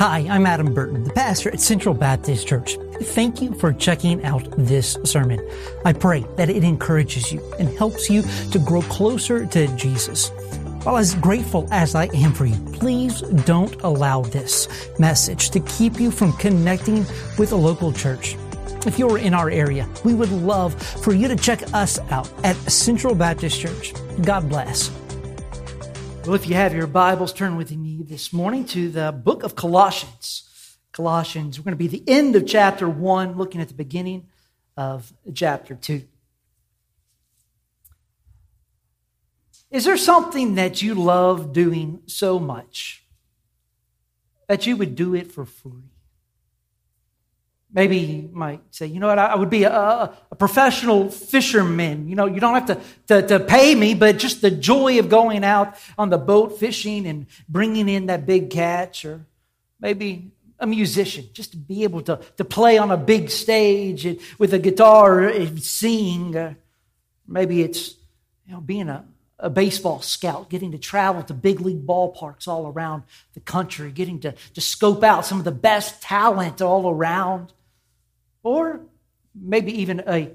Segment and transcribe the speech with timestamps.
[0.00, 2.78] Hi, I'm Adam Burton, the pastor at Central Baptist Church.
[3.02, 5.46] Thank you for checking out this sermon.
[5.84, 10.30] I pray that it encourages you and helps you to grow closer to Jesus.
[10.84, 14.68] While as grateful as I am for you, please don't allow this
[14.98, 17.04] message to keep you from connecting
[17.38, 18.36] with a local church.
[18.86, 22.56] If you're in our area, we would love for you to check us out at
[22.72, 23.92] Central Baptist Church.
[24.22, 24.90] God bless.
[26.30, 29.56] Well, if you have your Bibles, turn with me this morning to the book of
[29.56, 30.76] Colossians.
[30.92, 34.28] Colossians, we're going to be the end of chapter 1, looking at the beginning
[34.76, 36.04] of chapter 2.
[39.72, 43.02] Is there something that you love doing so much
[44.46, 45.89] that you would do it for free?
[47.72, 52.08] Maybe you might say, you know what, I would be a, a, professional fisherman.
[52.08, 55.08] You know, you don't have to, to, to, pay me, but just the joy of
[55.08, 59.24] going out on the boat fishing and bringing in that big catch, or
[59.78, 64.52] maybe a musician, just to be able to, to play on a big stage with
[64.52, 66.36] a guitar and sing.
[66.36, 66.54] Uh,
[67.28, 67.94] maybe it's
[68.46, 69.04] you know, being a,
[69.38, 74.18] a baseball scout, getting to travel to big league ballparks all around the country, getting
[74.20, 77.52] to, to scope out some of the best talent all around.
[78.42, 78.80] Or
[79.34, 80.32] maybe even a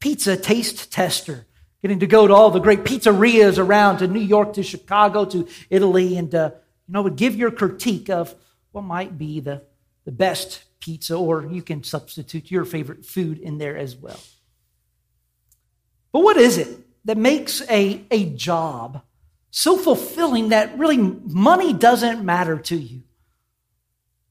[0.00, 1.46] pizza taste tester,
[1.82, 5.48] getting to go to all the great pizzerias around to New York, to Chicago, to
[5.70, 6.50] Italy, and uh,
[6.86, 8.34] you know, would give your critique of
[8.72, 9.62] what might be the,
[10.04, 14.20] the best pizza, or you can substitute your favorite food in there as well.
[16.12, 16.68] But what is it
[17.06, 19.02] that makes a, a job
[19.50, 23.02] so fulfilling that really money doesn't matter to you?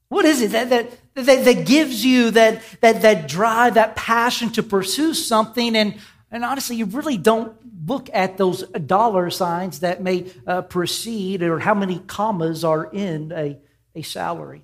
[0.09, 4.49] What is it that, that, that, that gives you that, that, that drive, that passion
[4.51, 5.75] to pursue something?
[5.75, 5.99] And,
[6.31, 11.59] and honestly, you really don't look at those dollar signs that may uh, precede or
[11.59, 13.57] how many commas are in a,
[13.95, 14.63] a salary.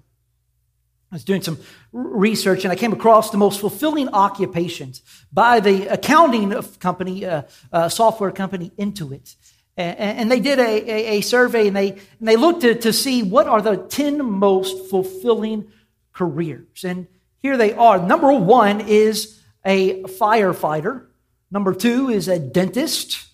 [1.12, 1.58] I was doing some
[1.92, 5.02] research and I came across the most fulfilling occupations
[5.34, 9.36] by the accounting company, uh, uh, software company Intuit.
[9.76, 13.48] And they did a, a, survey and they, and they looked to, to see what
[13.48, 15.72] are the 10 most fulfilling
[16.20, 16.84] careers.
[16.84, 17.08] And
[17.38, 17.98] here they are.
[17.98, 21.06] Number one is a firefighter.
[21.50, 23.26] Number two is a dentist.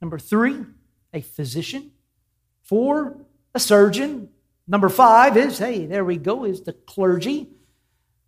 [0.00, 0.64] Number three,
[1.12, 1.92] a physician.
[2.64, 3.24] Four,
[3.54, 4.30] a surgeon.
[4.66, 7.50] Number five is, hey, there we go, is the clergy.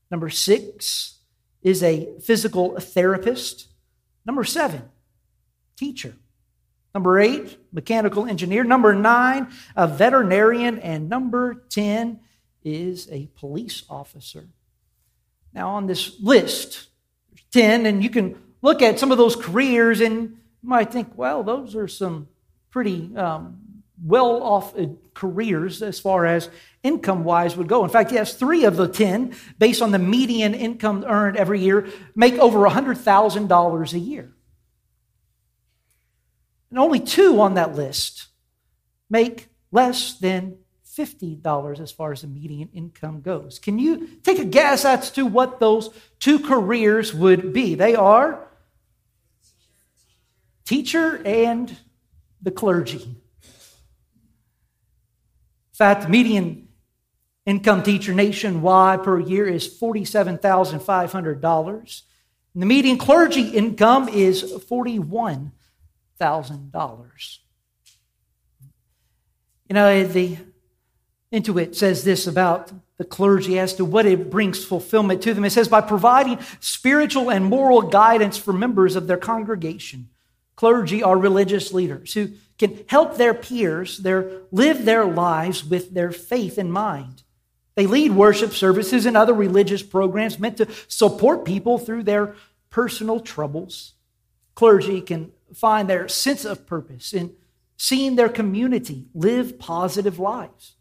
[0.08, 1.18] Number six
[1.60, 3.66] is a physical therapist.
[4.24, 4.82] Number seven,
[5.76, 6.14] teacher.
[6.94, 8.62] Number eight, mechanical engineer.
[8.62, 10.78] Number nine, a veterinarian.
[10.78, 12.20] And number 10
[12.66, 14.48] is a police officer.
[15.54, 16.88] Now, on this list,
[17.30, 21.16] there's 10, and you can look at some of those careers and you might think,
[21.16, 22.28] well, those are some
[22.70, 26.50] pretty um, well off uh, careers as far as
[26.82, 27.84] income wise would go.
[27.84, 31.88] In fact, yes, three of the 10, based on the median income earned every year,
[32.14, 34.32] make over $100,000 a year.
[36.70, 38.26] And only two on that list
[39.08, 40.58] make less than
[40.96, 43.58] $50 as far as the median income goes.
[43.58, 47.74] Can you take a guess as to what those two careers would be?
[47.74, 48.48] They are
[50.64, 51.76] teacher and
[52.40, 53.02] the clergy.
[53.02, 53.16] In
[55.72, 56.68] fact, the median
[57.44, 62.02] income teacher nationwide per year is $47,500.
[62.54, 65.52] And the median clergy income is 41
[66.18, 67.40] thousand dollars.
[69.68, 70.38] You know, the
[71.32, 75.44] Intuit says this about the clergy as to what it brings fulfillment to them.
[75.44, 80.08] It says, by providing spiritual and moral guidance for members of their congregation,
[80.54, 86.10] clergy are religious leaders who can help their peers their, live their lives with their
[86.10, 87.22] faith in mind.
[87.74, 92.34] They lead worship services and other religious programs meant to support people through their
[92.70, 93.92] personal troubles.
[94.54, 97.34] Clergy can find their sense of purpose in
[97.76, 100.75] seeing their community live positive lives,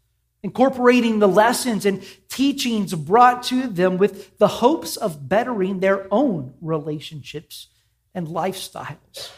[0.46, 6.54] incorporating the lessons and teachings brought to them with the hopes of bettering their own
[6.60, 7.66] relationships
[8.14, 9.32] and lifestyles.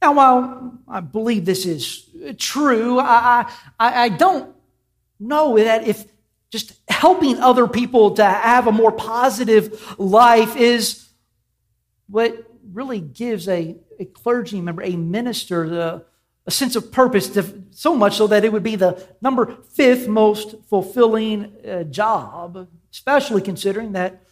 [0.00, 3.48] Now, while I believe this is true, I,
[3.78, 4.52] I, I don't
[5.20, 6.06] know that if
[6.50, 11.08] just helping other people to have a more positive life is
[12.08, 16.04] what really gives a, a clergy member, a minister, the,
[16.46, 20.08] a sense of purpose, to, so much so that it would be the number fifth
[20.08, 24.22] most fulfilling uh, job, especially considering that,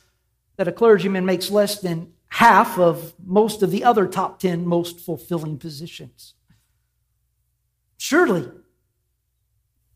[0.56, 5.00] that a clergyman makes less than half of most of the other top 10 most
[5.00, 6.34] fulfilling positions.
[7.96, 8.50] Surely,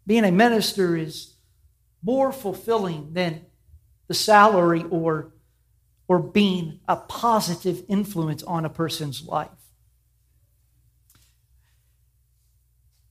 [0.06, 1.34] being a minister is
[2.02, 3.46] more fulfilling than
[4.08, 5.32] the salary or,
[6.06, 9.48] or being a positive influence on a person's life.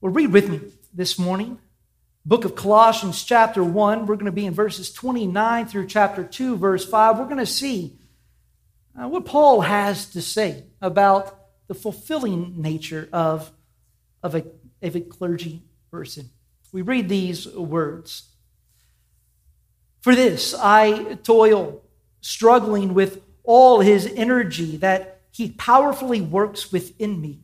[0.04, 0.60] Well, read with me
[0.92, 1.58] this morning.
[2.26, 4.04] Book of Colossians, chapter 1.
[4.04, 7.18] We're going to be in verses 29 through chapter 2, verse 5.
[7.18, 7.96] We're going to see
[8.94, 11.34] uh, what Paul has to say about
[11.68, 13.50] the fulfilling nature of,
[14.22, 14.44] of, a,
[14.82, 16.28] of a clergy person.
[16.70, 18.28] We read these words
[20.02, 21.82] For this I toil,
[22.20, 27.43] struggling with all his energy that he powerfully works within me.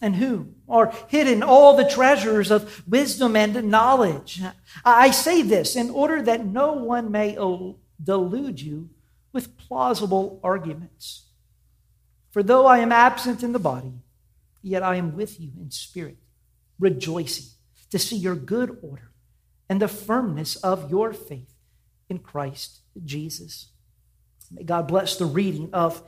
[0.00, 4.40] And who are hidden all the treasures of wisdom and knowledge.
[4.84, 7.36] I say this in order that no one may
[8.02, 8.90] delude you
[9.32, 11.24] with plausible arguments.
[12.30, 13.94] For though I am absent in the body,
[14.62, 16.18] yet I am with you in spirit
[16.78, 17.46] rejoicing
[17.90, 19.10] to see your good order
[19.68, 21.54] and the firmness of your faith
[22.08, 23.68] in Christ Jesus.
[24.50, 26.02] May God bless the reading of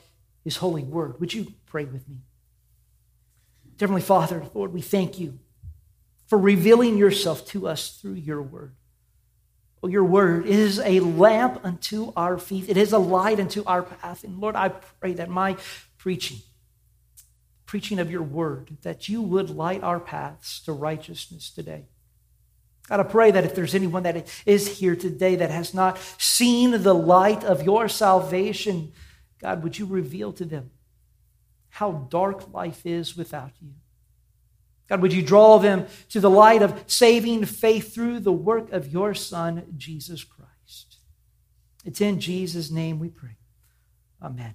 [0.45, 1.21] his holy word.
[1.21, 2.19] Would you pray with me?
[3.81, 5.38] Heavenly Father, Lord, we thank you
[6.27, 8.75] for revealing yourself to us through your word.
[9.82, 12.69] Oh, your word is a lamp unto our feet.
[12.69, 14.23] It is a light unto our path.
[14.23, 15.56] And Lord, I pray that my
[15.99, 16.38] preaching
[17.71, 21.85] preaching of your word, that you would light our paths to righteousness today.
[22.88, 26.82] God, I pray that if there's anyone that is here today that has not seen
[26.82, 28.93] the light of your salvation,
[29.41, 30.73] God, would you reveal to them
[31.70, 33.70] how dark life is without you?
[34.88, 38.93] God, would you draw them to the light of saving faith through the work of
[38.93, 40.96] your Son, Jesus Christ?
[41.84, 43.37] It's in Jesus' name we pray.
[44.20, 44.55] Amen.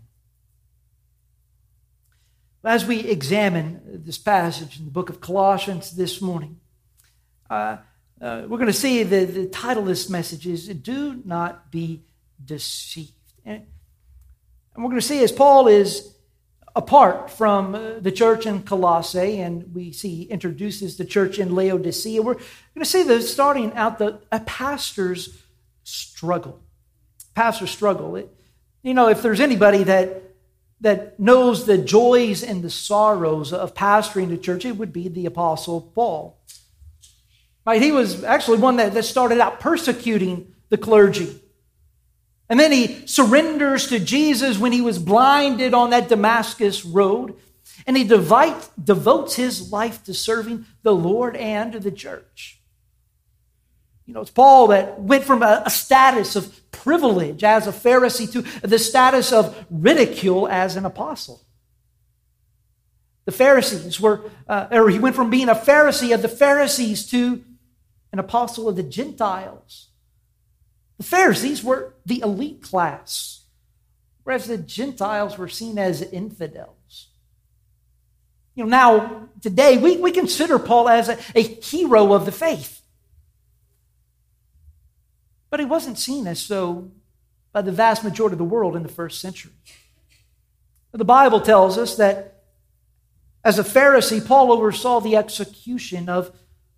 [2.66, 6.60] As we examine this passage in the book of Colossians this morning,
[7.50, 7.78] uh,
[8.20, 12.04] uh, we're going to see the, the title of this message is Do Not Be
[12.44, 13.12] Deceived.
[13.46, 13.66] And,
[14.74, 16.15] and we're going to see as Paul is
[16.76, 22.22] apart from uh, the church in Colossae, and we see introduces the church in Laodicea,
[22.22, 22.46] we're going
[22.80, 25.44] to see the starting out the a pastor's
[25.84, 26.62] struggle.
[27.34, 28.16] Pastor's struggle.
[28.16, 28.30] It,
[28.84, 30.24] you know, if there's anybody that
[30.82, 35.26] that knows the joys and the sorrows of pastoring the church, it would be the
[35.26, 36.38] Apostle Paul.
[37.66, 37.82] Right?
[37.82, 41.42] He was actually one that, that started out persecuting the clergy.
[42.50, 47.36] And then he surrenders to Jesus when he was blinded on that Damascus road.
[47.88, 52.60] And he devote, devotes his life to serving the Lord and the church.
[54.06, 58.32] You know, it's Paul that went from a, a status of privilege as a Pharisee
[58.34, 61.42] to the status of ridicule as an apostle.
[63.26, 67.44] The Pharisees were, uh, or he went from being a Pharisee of the Pharisees to
[68.12, 69.90] an apostle of the Gentiles.
[70.98, 73.42] The Pharisees were the elite class,
[74.24, 77.08] whereas the Gentiles were seen as infidels.
[78.56, 82.82] You know, now, today, we, we consider Paul as a, a hero of the faith.
[85.50, 86.92] But he wasn't seen as so
[87.52, 89.52] by the vast majority of the world in the first century.
[90.92, 92.44] The Bible tells us that
[93.44, 96.32] as a Pharisee, Paul oversaw the execution of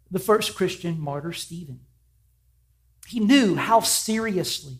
[0.10, 1.82] the first Christian martyr, Stephen.
[3.08, 4.80] He knew how seriously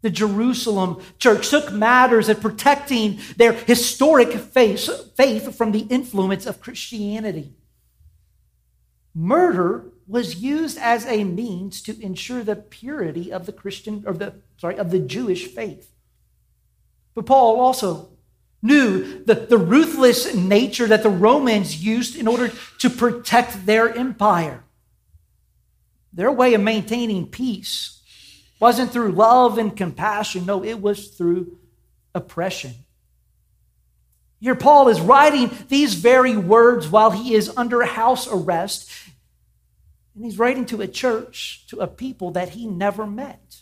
[0.00, 6.60] the Jerusalem church took matters of protecting their historic faith, faith from the influence of
[6.60, 7.52] Christianity.
[9.14, 14.34] Murder was used as a means to ensure the purity of the Christian or the
[14.56, 15.90] sorry of the Jewish faith.
[17.14, 18.10] But Paul also
[18.62, 24.62] knew the, the ruthless nature that the Romans used in order to protect their empire.
[26.16, 28.00] Their way of maintaining peace
[28.58, 31.58] wasn't through love and compassion, no, it was through
[32.14, 32.74] oppression.
[34.40, 38.90] Here, Paul is writing these very words while he is under house arrest
[40.14, 43.60] and he's writing to a church, to a people that he never met.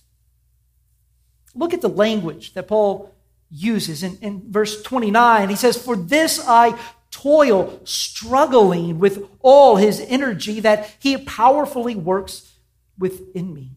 [1.55, 3.13] Look at the language that Paul
[3.51, 5.49] uses in, in verse 29.
[5.49, 6.79] He says, For this I
[7.15, 12.53] toil, struggling with all his energy that he powerfully works
[12.99, 13.71] within me.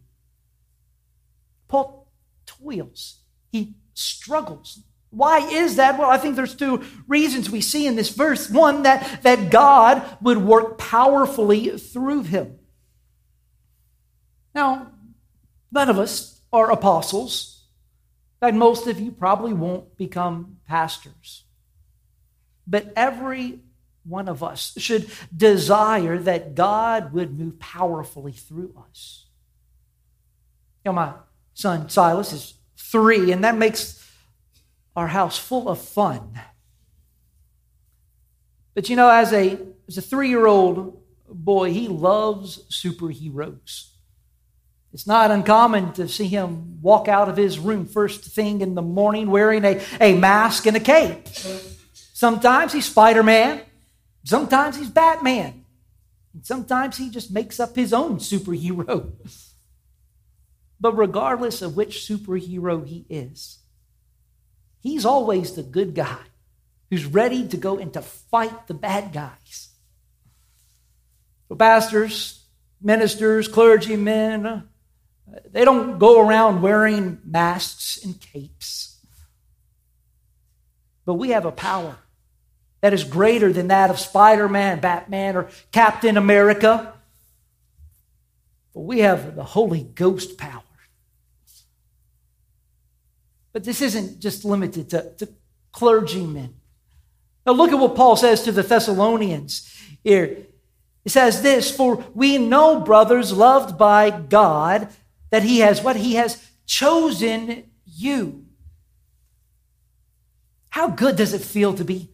[1.67, 2.11] Paul
[2.47, 3.19] toils,
[3.51, 4.79] he struggles.
[5.11, 5.99] Why is that?
[5.99, 8.49] Well, I think there's two reasons we see in this verse.
[8.49, 12.57] One, that, that God would work powerfully through him.
[14.55, 14.91] Now,
[15.71, 17.65] none of us are apostles.
[18.41, 21.43] and most of you probably won't become pastors.
[22.67, 23.61] But every
[24.03, 29.25] one of us should desire that God would move powerfully through us.
[30.83, 31.13] You know, my
[31.53, 34.05] son Silas is three, and that makes
[34.95, 36.39] our house full of fun.
[38.73, 39.57] But you know, as a,
[39.87, 43.89] as a three year old boy, he loves superheroes.
[44.93, 48.81] It's not uncommon to see him walk out of his room first thing in the
[48.81, 51.27] morning wearing a, a mask and a cape.
[52.17, 53.61] Sometimes he's Spider Man,
[54.23, 55.63] sometimes he's Batman,
[56.33, 59.11] and sometimes he just makes up his own superhero.
[60.79, 63.59] But regardless of which superhero he is,
[64.79, 66.17] He's always the good guy
[66.89, 69.69] who's ready to go and to fight the bad guys.
[71.49, 72.45] So pastors,
[72.81, 74.61] ministers, clergymen, uh,
[75.51, 78.97] they don't go around wearing masks and capes.
[81.05, 81.97] But we have a power
[82.81, 86.93] that is greater than that of Spider Man, Batman, or Captain America.
[88.73, 90.61] But we have the Holy Ghost power.
[93.51, 95.29] But this isn't just limited to, to
[95.71, 96.53] clergymen.
[97.45, 100.37] Now, look at what Paul says to the Thessalonians here.
[101.03, 104.89] He says this For we know, brothers, loved by God,
[105.31, 105.95] that He has what?
[105.95, 108.45] He has chosen you.
[110.69, 112.11] How good does it feel to be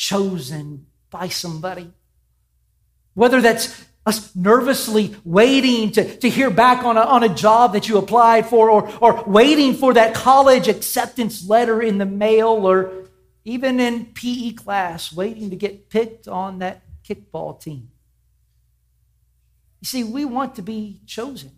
[0.00, 1.92] chosen by somebody?
[3.12, 7.86] Whether that's us nervously waiting to, to hear back on a, on a job that
[7.86, 12.90] you applied for, or, or waiting for that college acceptance letter in the mail, or
[13.44, 17.90] even in PE class, waiting to get picked on that kickball team.
[19.82, 21.52] You see, we want to be chosen.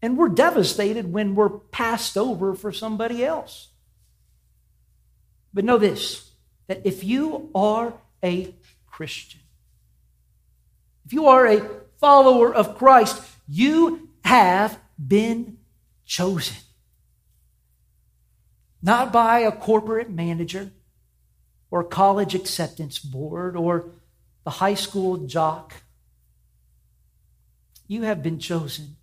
[0.00, 3.68] And we're devastated when we're passed over for somebody else.
[5.52, 6.27] But know this
[6.68, 8.54] that if you are a
[8.86, 9.40] Christian,
[11.04, 15.58] if you are a follower of Christ, you have been
[16.04, 16.56] chosen.
[18.82, 20.70] Not by a corporate manager
[21.70, 23.90] or college acceptance board or
[24.44, 25.74] the high school jock.
[27.86, 28.96] You have been chosen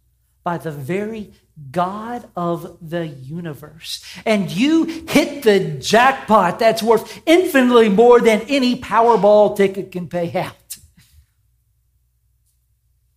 [0.43, 1.33] by the very
[1.71, 4.03] God of the universe.
[4.25, 10.33] And you hit the jackpot that's worth infinitely more than any Powerball ticket can pay
[10.37, 10.77] out.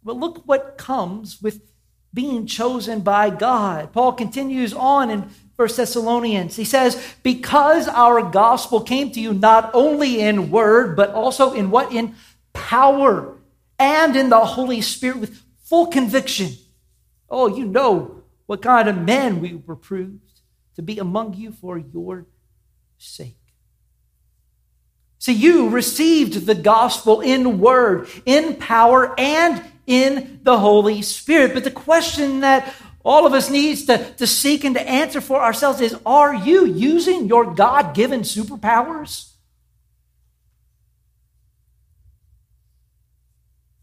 [0.05, 1.61] But look what comes with
[2.15, 3.93] being chosen by God.
[3.93, 6.55] Paul continues on in 1 Thessalonians.
[6.57, 11.71] He says, Because our gospel came to you not only in word, but also in
[11.71, 11.93] what?
[11.93, 12.15] In
[12.53, 13.37] power
[13.79, 16.53] and in the Holy Spirit with full conviction.
[17.29, 18.18] Oh, you know
[18.49, 20.41] what kind of men we were proved
[20.75, 22.27] to be among you for your
[22.97, 23.37] sake.
[25.19, 31.53] See, you received the gospel in word, in power, and in the Holy Spirit.
[31.53, 32.75] But the question that
[33.05, 36.65] all of us needs to, to seek and to answer for ourselves is are you
[36.65, 39.31] using your God given superpowers?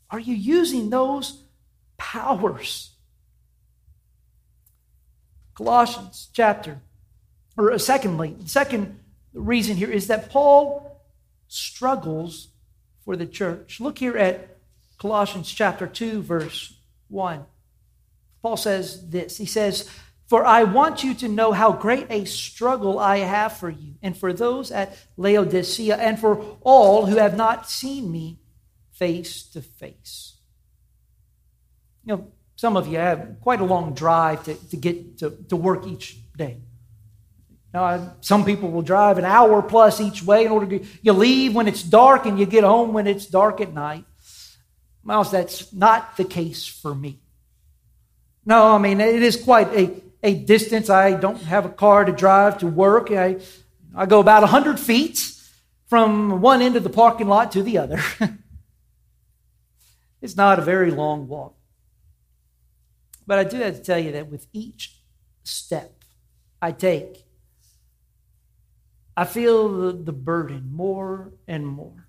[0.09, 1.43] Are you using those
[1.97, 2.94] powers?
[5.55, 6.81] Colossians chapter,
[7.57, 8.99] or secondly, the second
[9.33, 11.01] reason here is that Paul
[11.47, 12.49] struggles
[13.03, 13.79] for the church.
[13.79, 14.57] Look here at
[14.97, 16.75] Colossians chapter 2, verse
[17.07, 17.45] 1.
[18.41, 19.89] Paul says this He says,
[20.27, 24.17] For I want you to know how great a struggle I have for you, and
[24.17, 28.39] for those at Laodicea, and for all who have not seen me
[28.91, 30.37] face to face.
[32.03, 35.55] You know, some of you have quite a long drive to, to get to, to
[35.55, 36.61] work each day.
[37.73, 41.53] Now, some people will drive an hour plus each way in order to you leave
[41.53, 44.05] when it's dark and you get home when it's dark at night.
[45.03, 47.19] Miles, that's not the case for me.
[48.45, 50.89] No, I mean, it is quite a, a distance.
[50.89, 53.11] I don't have a car to drive to work.
[53.11, 53.37] I,
[53.93, 55.31] I go about 100 feet
[55.87, 57.99] from one end of the parking lot to the other.
[60.21, 61.55] it's not a very long walk.
[63.27, 64.99] But I do have to tell you that with each
[65.43, 66.03] step
[66.61, 67.25] I take,
[69.17, 72.07] I feel the, the burden more and more.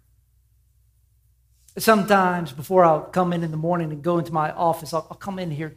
[1.78, 5.16] Sometimes before I'll come in in the morning and go into my office, I'll, I'll
[5.16, 5.76] come in here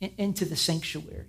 [0.00, 1.26] in, into the sanctuary.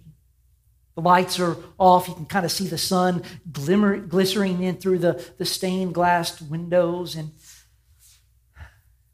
[0.96, 2.08] The lights are off.
[2.08, 6.42] You can kind of see the sun glimmer, glistering in through the, the stained glass
[6.42, 7.16] windows.
[7.16, 7.32] And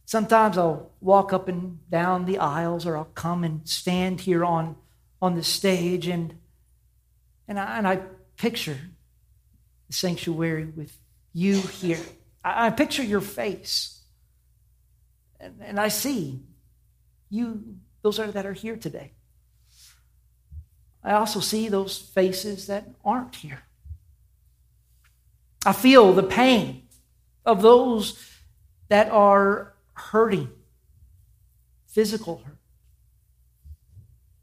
[0.08, 4.78] sometimes I'll walk up and down the aisles or I'll come and stand here on,
[5.22, 6.34] on the stage and,
[7.48, 8.00] and, I, and I
[8.38, 8.78] picture
[9.88, 10.98] the sanctuary with
[11.34, 12.00] you here.
[12.44, 14.00] I, I picture your face.
[15.42, 16.40] And, and I see
[17.30, 19.12] you, those are, that are here today.
[21.04, 23.64] I also see those faces that aren't here.
[25.66, 26.84] I feel the pain
[27.46, 28.26] of those
[28.88, 30.50] that are hurting
[31.88, 32.58] physical hurt,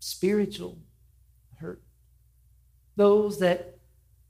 [0.01, 0.79] spiritual
[1.59, 1.81] hurt,
[2.97, 3.79] those that,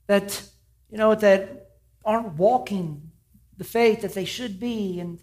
[0.07, 0.47] that
[0.89, 1.71] you know, that
[2.03, 3.11] aren't walking
[3.57, 5.19] the faith that they should be, and,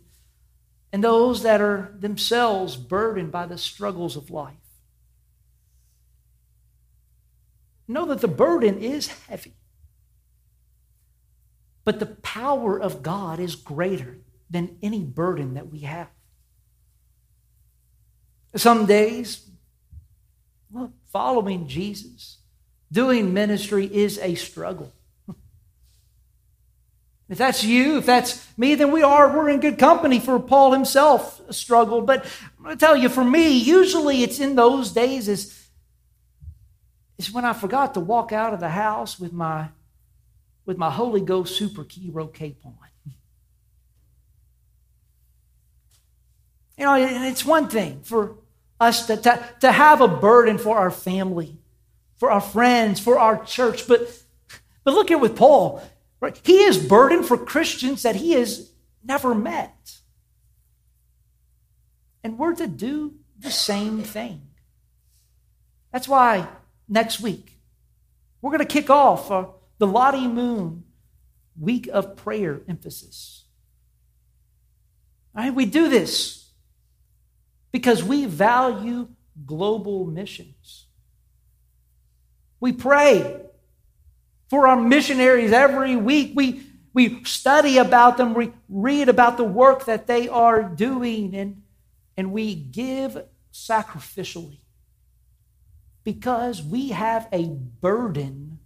[0.93, 4.55] and those that are themselves burdened by the struggles of life.
[7.87, 9.55] Know that the burden is heavy.
[11.85, 14.19] But the power of God is greater
[14.53, 16.09] than any burden that we have.
[18.55, 19.49] Some days,
[20.71, 22.37] look, following Jesus,
[22.93, 24.93] doing ministry is a struggle.
[27.29, 30.71] If that's you, if that's me, then we are, we're in good company for Paul
[30.71, 32.07] himself struggled.
[32.07, 32.27] But
[32.59, 35.67] I'm going to tell you, for me, usually it's in those days is,
[37.17, 39.69] is when I forgot to walk out of the house with my,
[40.67, 42.75] with my Holy Ghost super hero cape on.
[46.83, 48.39] You know, it's one thing for
[48.81, 51.57] us to, to, to have a burden for our family,
[52.17, 54.01] for our friends, for our church, but,
[54.83, 55.81] but look here with Paul.
[56.19, 56.37] Right?
[56.43, 58.73] He is burdened for Christians that he has
[59.05, 60.01] never met.
[62.25, 64.43] And we're to do the same thing.
[65.93, 66.49] That's why
[66.89, 67.61] next week
[68.41, 69.47] we're going to kick off uh,
[69.79, 70.83] the Lottie Moon
[71.57, 73.45] Week of Prayer emphasis.
[75.37, 76.42] All right, we do this
[77.73, 79.09] because we value
[79.47, 80.87] global missions.
[82.61, 83.41] We pray
[84.49, 86.33] for our missionaries every week.
[86.37, 91.63] We, we study about them, we read about the work that they are doing, and,
[92.17, 94.59] and we give sacrificially
[96.05, 98.59] because we have a burden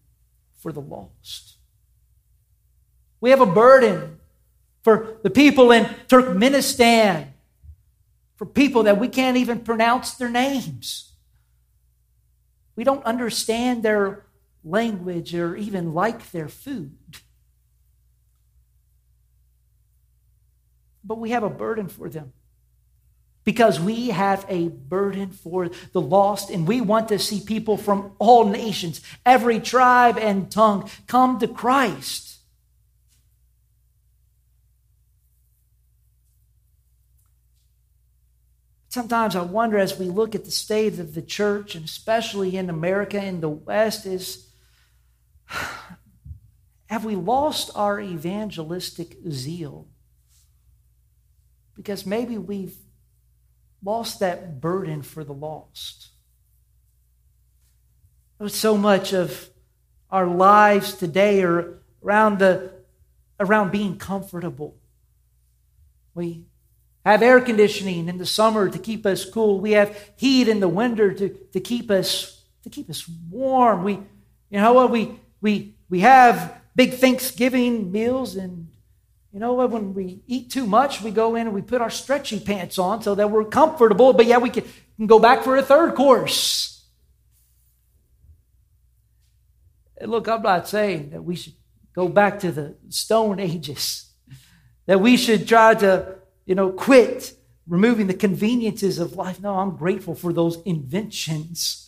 [0.56, 1.56] for the lost.
[3.20, 4.18] We have a burden
[4.82, 7.28] for the people in Turkmenistan,
[8.36, 11.12] for people that we can't even pronounce their names.
[12.76, 14.26] We don't understand their
[14.62, 16.96] language or even like their food.
[21.02, 22.32] But we have a burden for them
[23.44, 28.10] because we have a burden for the lost, and we want to see people from
[28.18, 32.25] all nations, every tribe and tongue, come to Christ.
[38.96, 42.70] Sometimes I wonder as we look at the state of the church, and especially in
[42.70, 44.48] America in the West, is
[46.86, 49.86] have we lost our evangelistic zeal?
[51.74, 52.74] Because maybe we've
[53.84, 56.08] lost that burden for the lost.
[58.46, 59.50] So much of
[60.10, 62.72] our lives today are around, the,
[63.38, 64.78] around being comfortable.
[66.14, 66.46] We
[67.12, 69.60] have air conditioning in the summer to keep us cool.
[69.60, 73.84] We have heat in the winter to, to keep us to keep us warm.
[73.84, 73.92] We,
[74.50, 78.68] you know what, we we, we have big Thanksgiving meals, and
[79.32, 79.70] you know what?
[79.70, 83.02] When we eat too much, we go in and we put our stretchy pants on
[83.02, 84.64] so that we're comfortable, but yeah, we can,
[84.96, 86.84] can go back for a third course.
[89.98, 91.54] And look, I'm not saying that we should
[91.94, 94.10] go back to the Stone Ages,
[94.86, 96.15] that we should try to,
[96.46, 97.34] you know, quit
[97.66, 99.40] removing the conveniences of life.
[99.40, 101.86] No, I'm grateful for those inventions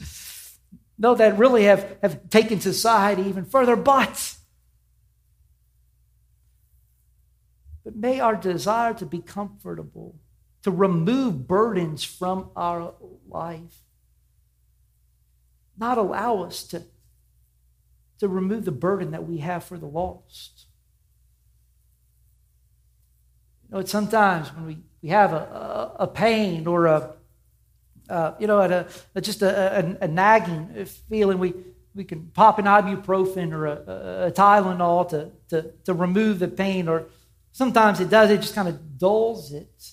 [0.99, 4.35] no, that really have, have taken society even further, but
[7.85, 10.17] but may our desire to be comfortable,
[10.63, 12.95] to remove burdens from our
[13.29, 13.83] life,
[15.79, 16.83] not allow us to,
[18.19, 20.67] to remove the burden that we have for the lost.
[23.69, 25.37] You know, sometimes when we, we have a,
[25.99, 27.15] a, a pain or a
[28.09, 31.53] uh, you know, a, a just a, a, nagging feeling, we,
[31.95, 36.89] we can pop an ibuprofen or a, a, Tylenol to, to, to remove the pain,
[36.89, 37.07] or
[37.53, 39.91] sometimes it does, it just kind of dulls it.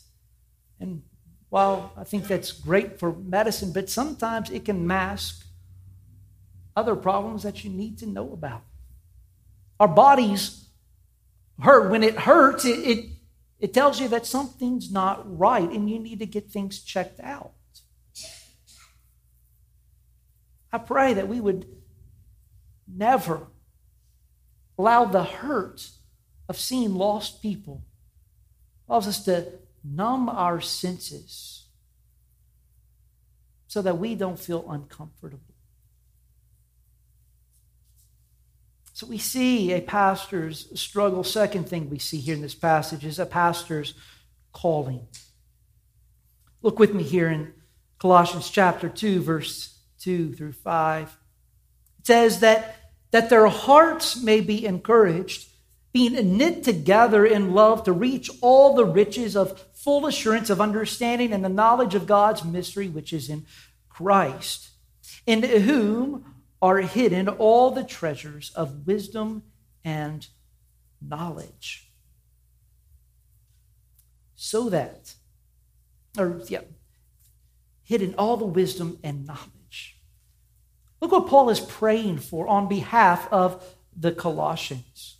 [0.79, 1.01] And
[1.49, 5.45] while I think that's great for medicine, but sometimes it can mask
[6.75, 8.63] other problems that you need to know about.
[9.79, 10.67] Our bodies
[11.61, 11.89] hurt.
[11.89, 13.05] When it hurts, it, it,
[13.65, 17.53] it tells you that something's not right and you need to get things checked out.
[20.71, 21.65] I pray that we would
[22.87, 23.47] never
[24.77, 25.89] allow the hurt
[26.47, 27.83] of seeing lost people
[28.87, 31.65] allows us to numb our senses
[33.65, 35.54] so that we don't feel uncomfortable.
[38.95, 41.25] So we see a pastor's struggle.
[41.25, 43.93] Second thing we see here in this passage is a pastor's
[44.53, 45.05] calling.
[46.61, 47.51] Look with me here in
[47.99, 51.17] Colossians chapter 2, verse 2 through 5.
[51.99, 55.49] It says that, that their hearts may be encouraged
[55.91, 61.33] being knit together in love to reach all the riches of full assurance of understanding
[61.33, 63.45] and the knowledge of God's mystery, which is in
[63.89, 64.69] Christ,
[65.25, 69.43] in whom are hidden all the treasures of wisdom
[69.83, 70.27] and
[71.01, 71.91] knowledge.
[74.35, 75.15] So that,
[76.17, 76.61] or yeah,
[77.83, 79.97] hidden all the wisdom and knowledge.
[81.01, 83.63] Look what Paul is praying for on behalf of
[83.95, 85.17] the Colossians.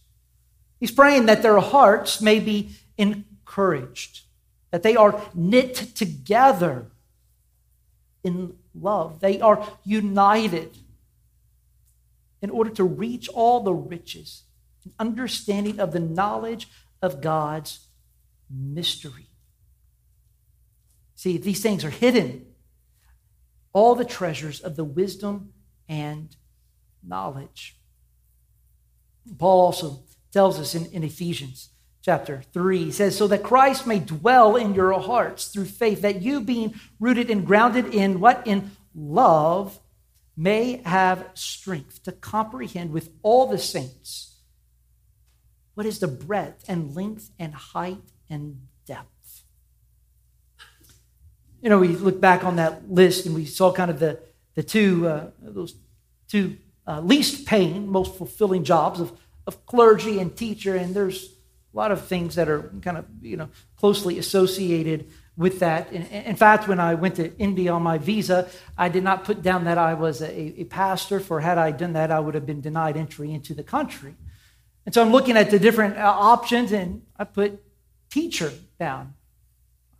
[0.80, 4.21] He's praying that their hearts may be encouraged,
[4.71, 6.88] that they are knit together
[8.24, 9.19] in love.
[9.19, 10.78] They are united
[12.45, 14.43] in order to reach all the riches
[14.84, 16.67] and understanding of the knowledge
[17.01, 17.88] of God's
[18.51, 19.29] mystery.
[21.15, 22.45] See, these things are hidden.
[23.73, 25.53] All the treasures of the wisdom
[25.89, 26.36] and
[27.01, 27.79] knowledge.
[29.39, 31.69] Paul also tells us in, in Ephesians
[32.03, 32.84] chapter 3.
[32.84, 36.75] He says, So that Christ may dwell in your hearts through faith, that you being
[36.99, 38.45] rooted and grounded in what?
[38.45, 39.79] In love,
[40.38, 44.36] may have strength to comprehend with all the saints
[45.74, 49.43] what is the breadth and length and height and depth.
[51.62, 54.19] You know, we look back on that list and we saw kind of the,
[54.56, 55.76] the two, uh, those
[56.28, 59.17] two uh, least paying, most fulfilling jobs of
[59.48, 61.32] of clergy and teacher, and there's
[61.74, 65.91] a lot of things that are kind of you know closely associated with that.
[65.91, 69.41] In, in fact, when I went to India on my visa, I did not put
[69.41, 72.45] down that I was a, a pastor, for had I done that, I would have
[72.45, 74.15] been denied entry into the country.
[74.86, 77.62] And so I'm looking at the different uh, options, and I put
[78.10, 79.15] teacher down.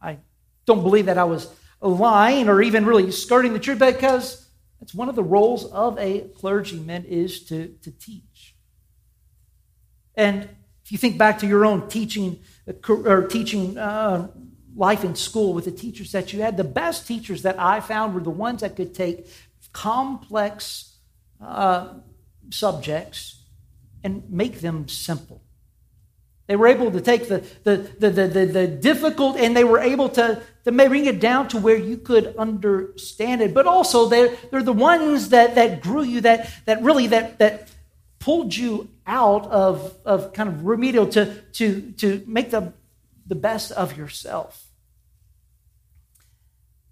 [0.02, 0.20] I
[0.66, 4.48] don't believe that I was lying or even really skirting the truth because
[4.82, 8.56] it's one of the roles of a clergyman is to, to teach.
[10.16, 10.48] And
[10.84, 12.40] if you think back to your own teaching
[12.88, 14.28] or teaching uh,
[14.76, 18.14] life in school with the teachers that you had, the best teachers that I found
[18.14, 19.28] were the ones that could take
[19.72, 20.96] complex
[21.42, 21.94] uh,
[22.50, 23.42] subjects
[24.04, 25.42] and make them simple.
[26.48, 30.10] They were able to take the, the, the, the, the, difficult and they were able
[30.10, 33.52] to, to bring it down to where you could understand it.
[33.54, 37.70] But also they're, they're the ones that, that grew you, that, that really that, that
[38.20, 42.74] pulled you out of, of kind of remedial to, to, to make the,
[43.26, 44.65] the best of yourself.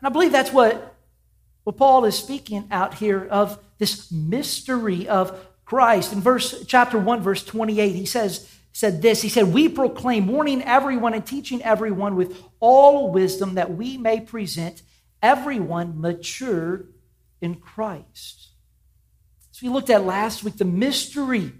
[0.04, 0.98] And I believe that's what,
[1.64, 6.12] what Paul is speaking out here of this mystery of Christ.
[6.12, 9.22] In verse chapter 1, verse 28, he says, said this.
[9.22, 14.20] He said, We proclaim, warning everyone and teaching everyone with all wisdom that we may
[14.20, 14.82] present
[15.22, 16.84] everyone mature
[17.40, 18.50] in Christ.
[19.52, 21.54] So we looked at last week, the mystery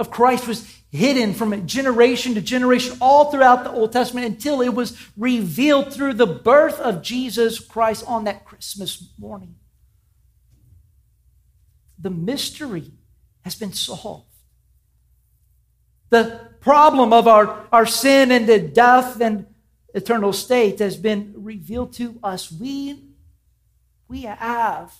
[0.00, 4.74] of Christ was hidden from generation to generation all throughout the Old Testament until it
[4.74, 9.54] was revealed through the birth of Jesus Christ on that Christmas morning.
[11.98, 12.90] The mystery
[13.42, 14.26] has been solved.
[16.08, 19.46] The problem of our, our sin and the death and
[19.94, 22.50] eternal state has been revealed to us.
[22.50, 23.04] We,
[24.08, 24.92] we have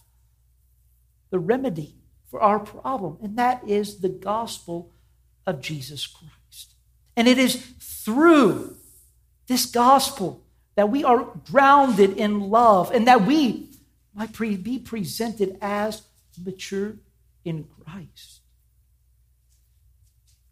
[1.30, 1.99] the remedy
[2.30, 4.92] for our problem, and that is the gospel
[5.46, 6.74] of Jesus Christ.
[7.16, 8.76] And it is through
[9.48, 10.44] this gospel
[10.76, 13.68] that we are grounded in love and that we
[14.14, 16.02] might be presented as
[16.42, 16.94] mature
[17.44, 18.40] in Christ.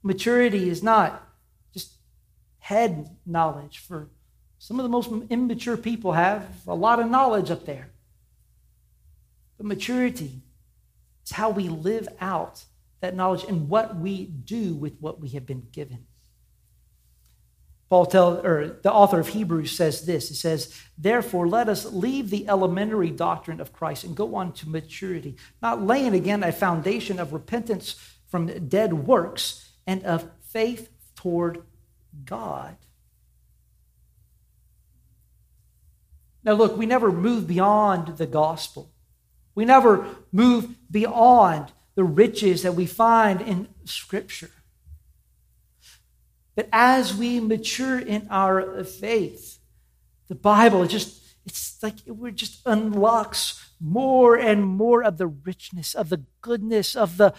[0.02, 1.26] Maturity is not
[1.72, 1.92] just
[2.58, 4.08] head knowledge, for
[4.58, 7.90] some of the most immature people have a lot of knowledge up there.
[9.56, 10.42] But maturity
[11.28, 12.64] it's how we live out
[13.02, 16.06] that knowledge and what we do with what we have been given.
[17.90, 20.30] Paul tell, or the author of Hebrews says this.
[20.30, 24.70] He says, Therefore, let us leave the elementary doctrine of Christ and go on to
[24.70, 27.96] maturity, not laying again a foundation of repentance
[28.28, 31.62] from dead works and of faith toward
[32.24, 32.74] God.
[36.42, 38.92] Now, look, we never move beyond the gospel.
[39.58, 44.52] We never move beyond the riches that we find in Scripture.
[46.54, 49.58] But as we mature in our faith,
[50.28, 56.08] the Bible just, it's like it just unlocks more and more of the richness, of
[56.10, 57.34] the goodness, of the,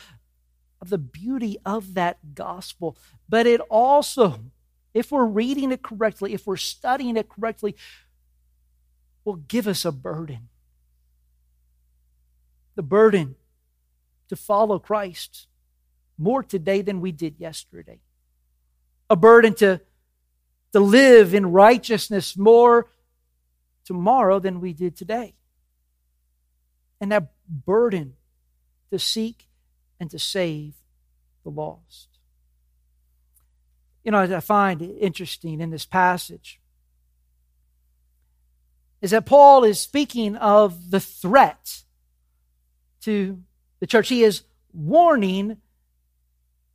[0.82, 2.98] of the beauty of that gospel.
[3.30, 4.42] But it also,
[4.94, 7.78] if we're reading it correctly, if we're studying it correctly,
[9.24, 10.50] will give us a burden.
[12.80, 13.36] The burden
[14.30, 15.48] to follow Christ
[16.18, 18.00] more today than we did yesterday
[19.10, 19.82] a burden to,
[20.72, 22.90] to live in righteousness more
[23.84, 25.34] tomorrow than we did today.
[27.02, 28.14] And that burden
[28.92, 29.50] to seek
[30.00, 30.76] and to save
[31.44, 32.08] the lost.
[34.06, 36.62] You know, I find interesting in this passage
[39.02, 41.84] is that Paul is speaking of the threat
[43.02, 43.42] to
[43.80, 44.10] the church.
[44.10, 45.58] He is warning,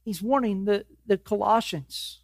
[0.05, 2.21] he's warning the, the Colossians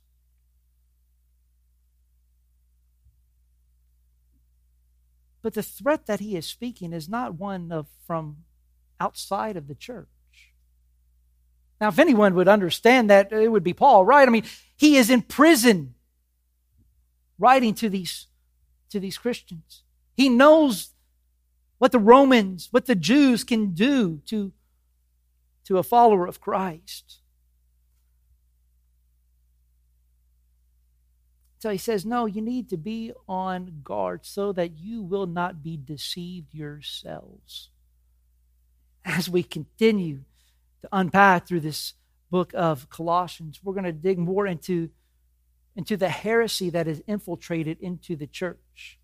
[5.42, 8.38] But the threat that he is speaking is not one of from
[8.98, 10.08] outside of the church.
[11.80, 14.28] Now, if anyone would understand that, it would be Paul, right?
[14.28, 14.44] I mean,
[14.76, 15.94] he is in prison
[17.38, 18.26] writing to these,
[18.90, 19.82] to these Christians.
[20.14, 20.90] He knows
[21.80, 24.52] what the Romans, what the Jews can do to,
[25.64, 27.20] to a follower of Christ.
[31.58, 35.62] So he says, No, you need to be on guard so that you will not
[35.62, 37.70] be deceived yourselves.
[39.02, 40.24] As we continue
[40.82, 41.94] to unpack through this
[42.30, 44.90] book of Colossians, we're going to dig more into,
[45.74, 48.99] into the heresy that is infiltrated into the church.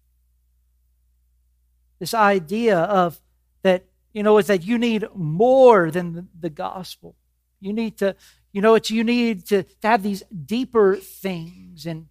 [1.99, 3.21] This idea of
[3.63, 7.17] that, you know, is that you need more than the, gospel.
[7.61, 8.17] You need to,
[8.53, 12.07] you know, it's you need to, to have these deeper things and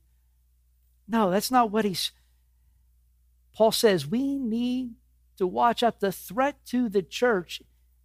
[1.08, 2.12] no, that's not what he's.
[3.54, 4.96] Paul says we need
[5.38, 6.00] to watch out.
[6.00, 7.62] The threat to the church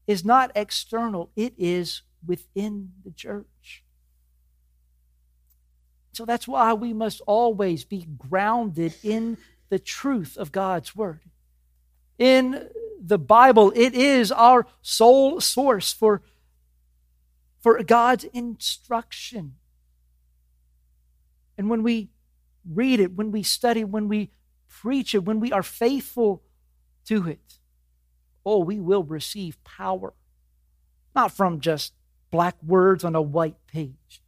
[0.06, 3.84] is not external, it is within the church.
[6.12, 9.38] So that's why we must always be grounded in
[9.68, 11.20] the truth of God's word.
[12.20, 12.68] In
[13.02, 16.20] the Bible, it is our sole source for,
[17.60, 19.54] for God's instruction.
[21.56, 22.10] And when we
[22.70, 24.30] read it, when we study, when we
[24.68, 26.42] preach it, when we are faithful
[27.06, 27.58] to it,
[28.44, 30.12] oh, we will receive power.
[31.14, 31.94] Not from just
[32.30, 34.22] black words on a white page,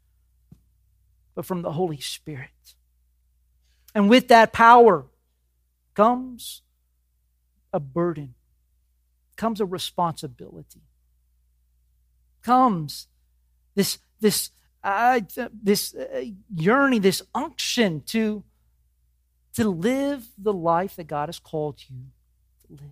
[1.35, 2.75] but from the Holy Spirit.
[3.95, 5.05] And with that power
[5.95, 6.63] comes
[7.73, 8.35] a burden,
[9.37, 10.83] comes a responsibility,
[12.43, 13.09] comes
[13.75, 14.51] this, this
[14.85, 15.21] uh,
[15.63, 18.43] this uh, yearning, this unction to,
[19.55, 22.07] to live the life that God has called you
[22.67, 22.91] to live.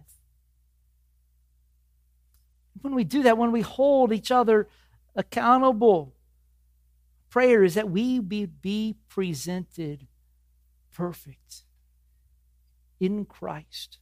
[2.81, 4.69] When we do that, when we hold each other
[5.15, 6.15] accountable,
[7.29, 10.07] prayer is that we be, be presented
[10.93, 11.63] perfect
[13.01, 13.99] in Christ.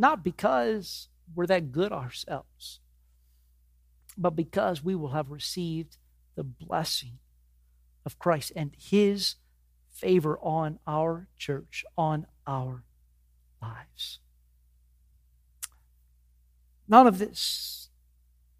[0.00, 2.80] Not because we're that good ourselves,
[4.16, 5.98] but because we will have received
[6.36, 7.18] the blessing
[8.06, 9.34] of Christ and His
[9.90, 12.82] favor on our church, on our
[13.60, 14.20] lives.
[16.88, 17.90] None of this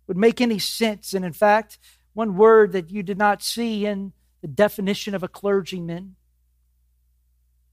[0.06, 1.14] would make any sense.
[1.14, 1.78] And in fact,
[2.12, 6.16] one word that you did not see in the definition of a clergyman,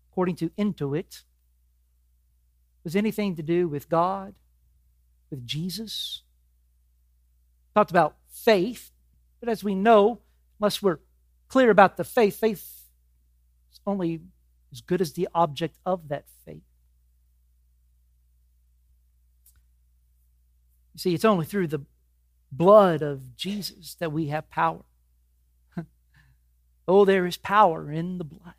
[0.10, 1.24] according to Intuit,
[2.88, 4.34] was anything to do with God,
[5.30, 6.21] with Jesus.
[7.76, 8.91] Talked about faith,
[9.41, 10.19] but as we know,
[10.58, 11.00] unless we're
[11.50, 12.86] clear about the faith, faith
[13.73, 14.21] is only
[14.71, 16.63] as good as the object of that faith.
[20.93, 21.84] You see, it's only through the
[22.54, 24.86] blood of Jesus that we have power.
[26.88, 28.54] oh, there is power in the blood.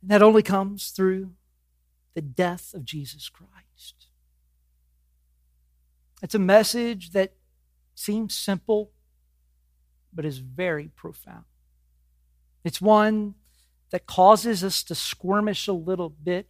[0.00, 1.32] And that only comes through
[2.14, 4.06] the death of Jesus Christ.
[6.22, 7.34] It's a message that
[7.94, 8.92] seems simple,
[10.12, 11.44] but is very profound.
[12.64, 13.34] It's one
[13.90, 16.48] that causes us to squirmish a little bit.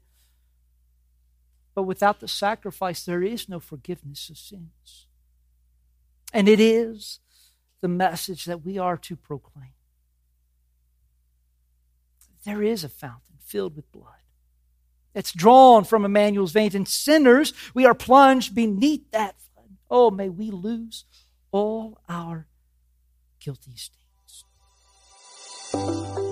[1.75, 5.07] But without the sacrifice, there is no forgiveness of sins.
[6.33, 7.21] And it is
[7.81, 9.73] the message that we are to proclaim.
[12.45, 14.23] There is a fountain filled with blood.
[15.15, 19.71] It's drawn from Emmanuel's veins, and sinners, we are plunged beneath that flood.
[19.91, 21.07] Oh, may we lose
[21.51, 22.47] all our
[23.41, 24.45] guilty stains.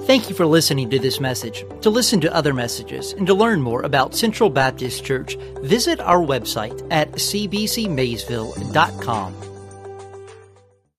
[0.07, 1.65] Thank you for listening to this message.
[1.83, 6.19] To listen to other messages and to learn more about Central Baptist Church, visit our
[6.19, 9.50] website at cbcmaysville.com